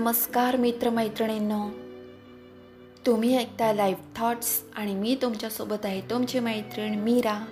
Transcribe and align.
नमस्कार 0.00 0.56
मित्रमैत्रिणींनो. 0.56 1.68
तुम्ही 3.06 3.36
ऐकता 3.36 3.72
लाईफ 3.72 3.96
थॉट्स 4.16 4.62
आणि 4.76 4.94
मी 4.94 5.16
तुमच्यासोबत 5.22 5.84
आहे 5.84 6.00
तुमची 6.00 6.38
मैत्रीण 6.38 6.94
मीरा 6.94 7.44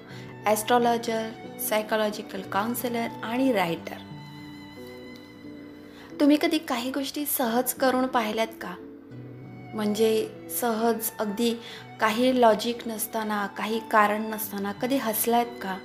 ॲस्ट्रॉलॉजर 0.46 1.28
सायकोलॉजिकल 1.68 2.42
काउन्सिलर 2.42 3.08
आणि 3.22 3.52
रायटर 3.52 3.96
तुम्ही 6.20 6.36
कधी 6.42 6.58
काही 6.58 6.90
गोष्टी 6.90 7.24
सहज 7.26 7.74
करून 7.74 8.06
पाहिल्यात 8.06 8.54
का? 8.60 8.74
म्हणजे 9.74 10.28
सहज 10.60 11.10
अगदी 11.18 11.52
काही 12.00 12.40
लॉजिक 12.40 12.88
नसताना 12.88 13.46
काही 13.46 13.80
कारण 13.90 14.22
नसताना 14.30 14.72
कधी 14.72 14.96
हसलायत 14.96 15.46
का? 15.62 15.78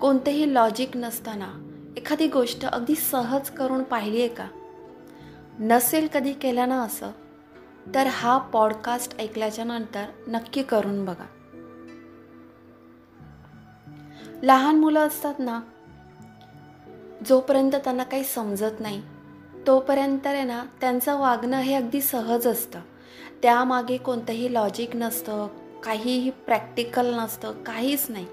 कोणतेही 0.00 0.54
लॉजिक 0.54 0.96
नसताना 0.96 1.48
एखादी 1.96 2.26
गोष्ट 2.26 2.64
अगदी 2.64 2.94
सहज 2.94 3.50
करून 3.50 3.82
पाहिली 3.82 4.18
आहे 4.18 4.28
का? 4.28 4.48
नसेल 5.58 6.08
कधी 6.14 6.32
केलं 6.32 6.68
ना 6.68 6.82
असं 6.82 7.10
तर 7.94 8.06
हा 8.06 8.38
पॉडकास्ट 8.38 9.20
ऐकल्याच्या 9.20 9.64
नंतर 9.64 10.04
नक्की 10.28 10.62
करून 10.62 11.04
बघा. 11.04 11.24
लहान 14.42 14.76
मुलं 14.76 15.00
असतात 15.00 15.34
ना 15.38 15.60
जोपर्यंत 17.28 17.72
त्यांना 17.72 18.02
काही 18.02 18.24
समजत 18.24 18.80
नाही 18.80 19.02
तोपर्यंत 19.66 20.26
आहे 20.26 20.44
ना 20.44 20.64
त्यांचं 20.80 21.18
वागणं 21.18 21.60
हे 21.60 21.74
अगदी 21.74 22.00
सहज 22.00 22.46
असतं. 22.46 22.80
त्यामागे 23.42 23.96
कोणतंही 23.96 24.54
लॉजिक 24.54 24.96
नसतं 24.96 25.46
काहीही 25.84 26.30
प्रॅक्टिकल 26.30 27.14
नसतं 27.14 27.62
काहीच 27.62 28.06
नाही. 28.08 28.26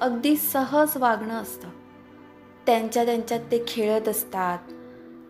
अगदी 0.00 0.36
सहज 0.36 0.96
वागणं 0.96 1.42
असतं. 1.42 1.68
त्यांच्या 2.66 3.04
त्यांच्यात 3.04 3.40
ते 3.40 3.64
खेळत 3.68 4.08
असतात 4.08 4.58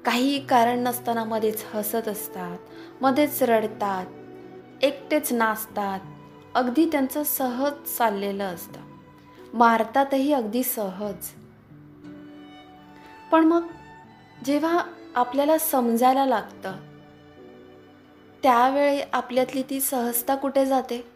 काही 0.04 0.46
कारण 0.46 0.78
नसताना 0.78 1.24
मध्येच 1.24 1.64
हसत 1.74 2.08
असतात 2.08 2.58
मध्येच 3.00 3.42
रडतात 3.42 4.84
एकटेच 4.84 5.32
नाचतात. 5.32 6.00
अगदी 6.54 6.88
त्यांचं 6.92 7.22
सहज 7.22 7.72
चाललेलं 7.98 8.44
असतं. 8.44 8.80
मारतातही 9.54 10.32
अगदी 10.32 10.62
सहज. 10.62 11.28
पण 13.32 13.44
मग 13.44 13.66
जेव्हा 14.44 14.82
आपल्याला 15.14 15.58
समजायला 15.58 16.26
लागतं 16.26 16.76
त्यावेळी 18.42 19.00
आपल्यातली 19.12 19.62
ती 19.62 19.80
सहजता 19.80 20.34
कुठे 20.34 20.66
जाते? 20.66 21.06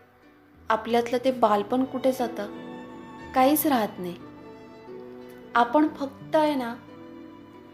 आपल्यातलं 0.69 1.19
ते 1.25 1.31
बालपण 1.31 1.85
कुठे 1.85 2.13
जातं? 2.13 2.47
काहीच 3.35 3.67
राहत 3.67 3.99
नाही. 3.99 4.17
आपण 5.55 5.89
फक्त 5.89 6.37
आहे 6.37 6.55
ना 6.55 6.75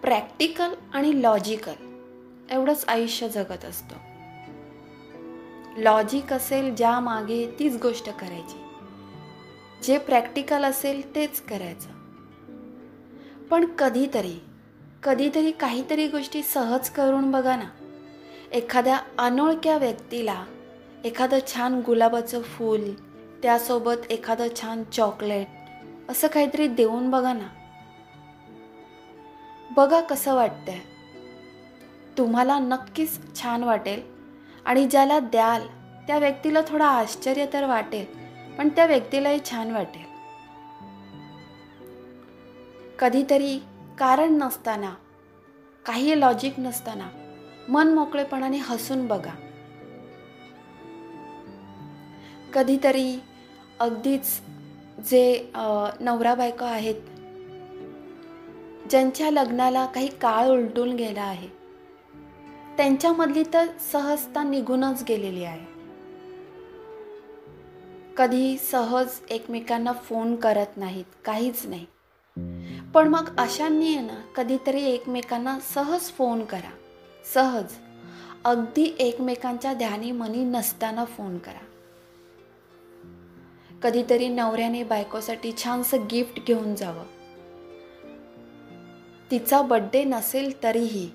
प्रॅक्टिकल 0.03 0.75
आणि 0.95 1.23
लॉजिकल 1.23 1.73
एवढंच 2.51 2.85
आयुष्य 2.89 3.29
जगत 3.29 3.65
असतो. 3.65 3.95
लॉजिक 5.77 6.33
असेल 6.33 6.75
ज्या 6.75 7.01
मागे 7.01 7.47
तीच 7.59 7.77
गोष्ट 7.83 8.11
करायची. 8.11 8.65
जे 9.83 9.99
प्रॅक्टिकल 9.99 10.65
असेल 10.65 11.15
तेच 11.15 11.41
करायचं. 11.41 11.91
पण 13.51 13.65
कधीतरी 13.65 14.41
कधीतरी 15.03 15.51
काहीतरी 15.51 16.09
गोष्टी 16.09 16.43
सहज 16.43 16.91
करून 16.91 17.31
बघा 17.31 17.57
ना. 17.57 17.69
एखाद्या 18.53 18.99
अनोळख्या 19.19 19.79
व्यक्तीला 19.79 20.45
एखादं 21.05 21.39
छान 21.55 21.81
गुलाबाचं 21.87 22.43
फूल 22.43 22.93
त्यासोबत 23.43 24.11
एखादं 24.11 24.49
छान 24.61 24.83
चॉकलेट 24.93 25.47
असं 26.09 26.29
काहीतरी 26.29 26.67
देऊन 26.69 27.11
बघा 27.11 27.33
ना. 27.33 27.49
बघा 29.79 30.01
कसं 30.01 30.35
वाटतंय. 30.35 30.79
तुम्हाला 32.19 32.59
नक्कीच 32.59 33.19
छान 33.35 33.65
वाटेल 33.65 34.01
आणि 34.67 34.87
ज्याला 34.87 35.19
द्याल 35.21 35.67
त्या 36.07 36.19
व्यक्तीला 36.19 36.61
थोडं 36.69 36.85
आश्चर्य 36.85 37.45
तर 37.53 37.67
वाटेल 37.67 38.05
पण 38.59 38.69
त्या 38.69 38.87
व्यक्तीलाही 38.87 39.39
छान 39.45 39.71
वाटेल. 39.71 40.07
कधीतरी 42.99 43.59
कारण 43.99 44.35
नसताना 44.35 44.91
काही 45.87 46.19
लॉजिक 46.21 46.59
नसताना 46.59 47.09
मन 47.69 47.93
मोकळेपणाने 47.95 48.59
हसून 48.59 49.07
बघा. 49.07 49.35
कधीतरी 52.55 53.19
अगदीच 53.81 54.41
जे 55.11 55.53
नवरा 56.01 56.35
बायको 56.35 56.65
आहेत 56.65 57.18
ज्यांच्या 58.91 59.31
लग्नाला 59.31 59.87
काही 59.87 60.09
काळ 60.09 60.47
उलटून 60.47 60.93
गेला 60.93 61.23
आहे. 61.23 61.49
त्यांच्यामधली 62.77 63.43
तर 63.55 63.67
सहजता 63.93 64.43
निघूनच 64.43 65.05
गेलेली 65.09 65.45
आहे. 65.45 65.67
कधी 68.17 68.59
सहज 68.59 69.09
एकमेकांना 69.31 69.93
फोन 69.93 70.37
करत 70.37 70.77
नाहीत 70.77 71.05
काहीच 71.25 71.67
नाही. 71.67 71.87
पण 72.95 73.09
मग 73.09 73.39
अशांनी 73.39 73.95
आहे 73.95 74.07
ना 74.07 74.21
कधीतरी 74.37 74.85
एकमेकांना 74.85 75.59
सहज 75.61 76.01
फोन 76.01 76.45
करा. 76.45 76.71
सहज. 77.35 77.73
अगदी 78.45 78.97
एकमेकांच्या 78.99 79.75
ध्यानी 79.75 80.13
मनी 80.13 80.45
नसताना 80.45 81.05
फोन 81.05 81.39
करा. 81.39 81.65
कधीतरी 83.83 84.29
नवऱ्याने 84.29 84.83
बायकोसाठी 84.83 85.53
छानसं 85.65 86.07
गिफ्ट 86.11 86.47
घेऊन 86.47 86.75
जावं. 86.75 87.18
तिचा 89.31 89.63
बड्डे 89.63 90.05
नसेल 90.05 90.63
तरीही. 90.63 91.11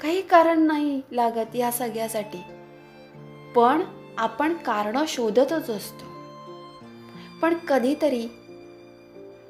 काही 0.00 0.22
कारण 0.22 0.60
नाही 0.60 1.02
लागत 1.12 1.56
या 1.56 1.72
सगळ्यासाठी. 1.72 2.42
पण 3.56 3.80
आपण 4.18 4.54
कारणं 4.54 5.04
शोधतच 5.08 5.70
असतो. 5.70 6.04
पण 7.42 7.54
कधीतरी 7.54 8.26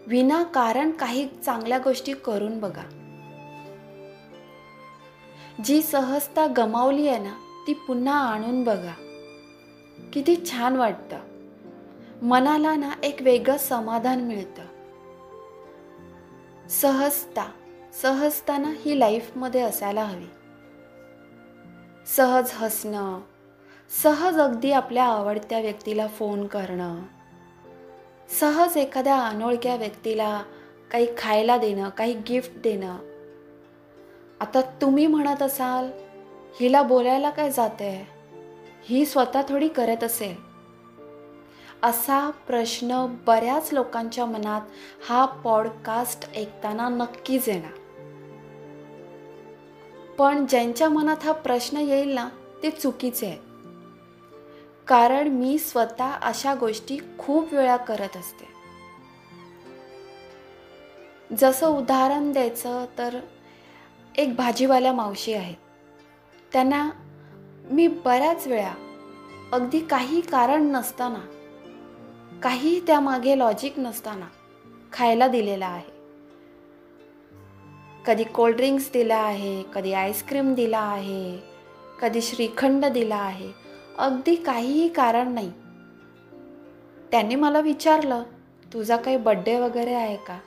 विनाकारण 0.06 0.90
काही 0.90 1.28
चांगल्या 1.44 1.78
गोष्टी 1.78 2.12
करून 2.12 2.60
बघा. 2.60 2.82
जी 5.64 5.82
सहजता 5.82 6.46
गमावली 6.56 7.08
आहे 7.08 7.18
ना 7.18 7.64
ती 7.66 7.72
पुन्हा 7.72 8.14
आणून 8.14 8.64
बघा. 8.64 8.94
किती 10.12 10.36
छान 10.50 10.76
वाटतं. 10.76 11.16
मनाला 12.22 12.76
ना 12.76 12.90
एक 13.02 13.22
वेगळं 13.22 13.56
समाधान 13.56 14.20
मिळतं. 14.20 14.65
सहजता 16.70 17.50
सहजताना 18.02 18.72
ही 18.84 18.98
लाईफमध्ये 19.00 19.60
असायला 19.60 20.04
हवी. 20.04 20.26
सहज 22.06 22.50
हसणं 22.54 23.20
सहज 24.02 24.38
अगदी 24.38 24.72
आपल्या 24.72 25.04
आवडत्या 25.04 25.60
व्यक्तीला 25.60 26.06
फोन 26.06 26.46
करणं 26.46 27.02
सहज 28.30 28.76
एखाद्या 28.76 29.18
अनोळख्या 29.20 29.76
व्यक्तीला 29.76 30.42
काही 30.90 31.06
खायला 31.18 31.58
देणं 31.58 31.88
काही 31.88 32.14
गिफ्ट 32.28 32.50
देणं. 32.62 32.96
आता 34.40 34.60
तुम्ही 34.60 35.06
म्हणत 35.06 35.42
असाल 35.42 35.90
हिला 36.60 36.82
बोलायला 36.82 37.30
काय 37.30 37.50
जाते 37.50 38.08
ही 38.84 39.06
स्वतः 39.06 39.42
थोडी 39.42 39.68
करत 39.68 40.04
असेल. 40.04 40.45
असा 41.82 42.30
प्रश्न 42.30 43.06
बऱ्याच 43.26 43.72
लोकांच्या 43.72 44.26
मनात 44.26 44.60
हा 45.08 45.24
पॉडकास्ट 45.24 46.36
ऐकताना 46.36 46.88
नक्कीच 46.88 47.48
येणार. 47.48 47.72
पण 50.18 50.46
ज्यांच्या 50.46 50.88
मनात 50.88 51.16
हा 51.24 51.32
प्रश्न 51.32 51.76
येईल 51.76 52.08
ना 52.08 52.28
ते 52.62 52.70
चुकीचे 52.70 53.26
आहे 53.26 53.38
कारण 54.86 55.28
मी 55.28 55.58
स्वतः 55.58 56.10
अशा 56.10 56.54
गोष्टी 56.54 56.98
खूप 57.18 57.54
वेळा 57.54 57.76
करत 57.76 58.16
असते. 58.16 58.48
जसं 61.36 61.66
उदाहरण 61.66 62.32
द्यायचं 62.32 62.84
तर 62.98 63.20
एक 64.16 64.36
भाजीवाल्या 64.36 64.92
मावशी 64.92 65.32
आहेत. 65.32 65.56
त्यांना 66.52 66.90
मी 67.70 67.86
बऱ्याच 67.86 68.46
वेळा 68.46 68.74
अगदी 69.52 69.80
काही 69.80 70.20
कारण 70.20 70.62
नसताना 70.62 71.35
काही 72.42 72.80
त्यामागे 72.86 73.38
लॉजिक 73.38 73.78
नसताना 73.78 74.26
खायला 74.92 75.28
दिलेला 75.28 75.66
आहे. 75.66 75.96
कधी 78.06 78.24
कोल्ड्रिंक्स 78.24 78.92
दिला 78.92 79.16
आहे 79.16 79.62
कधी 79.74 79.92
आईस्क्रीम 79.92 80.54
दिला 80.54 80.78
आहे 80.78 81.38
कधी 82.00 82.22
श्रीखंड 82.22 82.84
दिला 82.84 83.16
आहे 83.16 83.52
अगदी 83.98 84.34
काहीही 84.34 84.88
कारण 84.88 85.32
नाही. 85.32 85.52
त्यांनी 87.10 87.34
मला 87.34 87.60
विचारलं 87.60 88.22
तुझा 88.72 88.96
काही 88.96 89.16
बड्डे 89.16 89.60
वगैरे 89.60 89.94
आहे 89.94 90.16
का? 90.16 90.38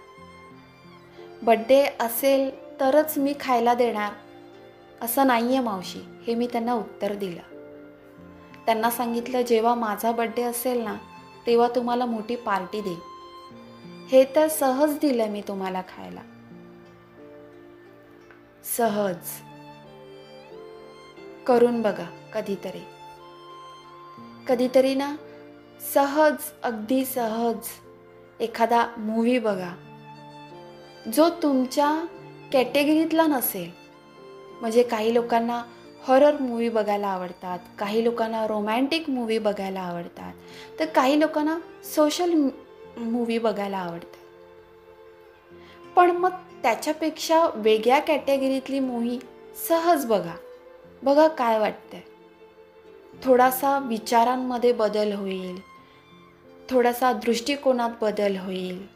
बड्डे 1.41 1.85
असेल 1.99 2.49
तरच 2.79 3.17
मी 3.17 3.33
खायला 3.39 3.73
देणार. 3.73 4.11
असं 5.01 5.27
नाही 5.27 5.55
आहे 5.55 5.59
मावशी 5.59 5.99
हे 6.27 6.35
मी 6.35 6.47
त्यांना 6.47 6.73
उत्तर 6.73 7.13
दिलं. 7.13 7.41
त्यांना 8.65 8.89
सांगितलं 8.89 9.41
जेव्हा 9.41 9.75
माझा 9.75 10.11
बड्डे 10.11 10.41
असेल 10.41 10.81
ना 10.81 10.95
तेव्हा 11.49 11.67
तुम्हाला 11.67 12.05
मोठी 12.05 12.35
पार्टी 12.35 12.81
देईन. 12.81 12.99
हे 14.07 14.25
तर 14.35 14.47
सहज 14.47 14.97
दिलं 14.97 15.27
मी 15.27 15.41
तुम्हाला 15.47 15.81
खायला. 15.81 16.21
सहज. 18.77 19.15
करून 21.47 21.81
बघा 21.81 22.31
कधीतरी. 22.33 22.83
कधीतरी 24.47 24.95
ना 24.95 25.15
सहज 25.93 26.35
अगदी 26.63 27.05
सहज 27.05 27.67
एखादा 28.39 28.87
मूवी 28.97 29.39
बघा. 29.39 29.73
जो 31.13 31.29
तुमच्या 31.29 32.05
कॅटेगरीतला 32.53 33.27
नसेल. 33.27 33.71
म्हणजे 34.61 34.83
काही 34.83 35.13
लोकांना 35.13 35.63
हॉरर 36.03 36.37
मूवी 36.39 36.69
बघायला 36.69 37.07
आवडतात. 37.07 37.59
काही 37.79 38.03
लोकांना 38.03 38.47
रोमॅन्टिक 38.47 39.09
मूवी 39.09 39.37
बघायला 39.37 39.81
आवडतात. 39.81 40.33
तर 40.79 40.85
काही 40.85 41.19
लोकांना 41.19 41.59
सोशल 41.95 42.49
मूवी 42.97 43.37
बघायला 43.37 43.77
आवडतात 43.77 44.15
पण 45.95 46.11
मग 46.11 46.29
त्याच्यापेक्षा 46.61 47.47
वेगळ्या 47.55 47.99
कॅटेगरीतली 47.99 48.79
मूवी 48.79 49.19
सहज 49.69 50.05
बघा. 50.05 50.35
बघा 51.03 51.27
काय 51.27 51.59
वाटतंय. 51.59 52.01
थोडासा 53.23 53.79
विचारांमध्ये 53.79 54.71
बदल 54.71 55.11
होईल. 55.11 55.59
थोडासा 56.69 57.13
दृष्टिकोनात 57.13 57.89
बदल 58.01 58.37
होईल. 58.37 58.87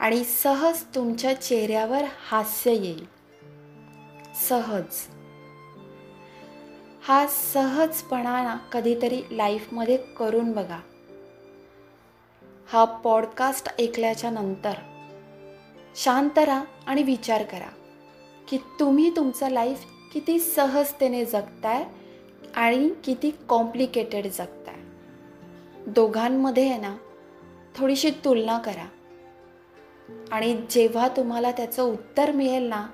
आणि 0.00 0.24
सहज 0.24 0.82
तुमच्या 0.94 1.40
चेहऱ्यावर 1.40 2.02
हास्य 2.30 2.72
येईल. 2.72 3.06
सहज. 4.48 5.15
हा 7.08 7.26
सहजपणा 7.26 8.44
ना 8.44 8.56
कधीतरी 8.72 9.22
लाईफमध्ये 9.30 9.96
करून 9.96 10.52
बघा. 10.52 10.78
हा 12.72 12.84
पॉडकास्ट 12.84 13.68
ऐकल्याच्या 13.80 14.30
नंतर 14.30 14.72
शांत 15.96 16.38
राहा 16.38 16.64
आणि 16.86 17.02
विचार 17.02 17.42
करा 17.42 17.68
की 18.48 18.58
तुम्ही 18.80 19.16
तुमचं 19.16 19.48
लाईफ 19.48 19.84
किती 20.12 20.38
सहजतेने 20.38 21.24
जगताय 21.24 21.84
आणि 22.54 22.90
किती 23.04 23.30
कॉम्प्लिकेटेड 23.48 24.26
जगताय. 24.26 24.74
दोघांमध्ये 25.86 26.68
आहे 26.68 26.80
ना 26.80 26.96
थोडीशी 27.76 28.10
तुलना 28.10 28.58
करा. 28.58 28.88
आणि 30.32 30.62
जेव्हा 30.70 31.08
तुम्हाला 31.08 31.50
त्याचं 31.50 31.82
उत्तर 31.82 32.32
मिळेल 32.32 32.62
ना 32.62 32.86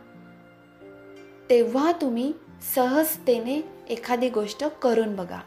तेव्हा 1.51 1.93
तुम्ही 1.93 2.33
सहजतेने 2.75 3.61
एखादी 3.89 4.29
गोष्ट 4.29 4.65
करून 4.65 5.17
बघा. 5.17 5.41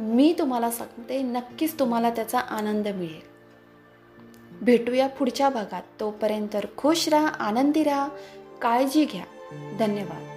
मी 0.00 0.34
तुम्हाला 0.38 0.70
सांगते 0.70 1.22
नक्कीच 1.22 1.78
तुम्हाला 1.78 2.10
त्याचा 2.10 2.38
आनंद 2.38 2.88
मिळेल. 2.88 3.32
भेटूया 4.62 5.08
पुढच्या 5.08 5.48
भागात. 5.48 5.82
तोपर्यंत 6.00 6.56
खुश 6.76 7.08
राहा 7.08 7.26
आनंदी 7.26 7.84
राहा. 7.84 8.08
काळजी 8.62 9.04
घ्या. 9.04 9.24
धन्यवाद. 9.78 10.31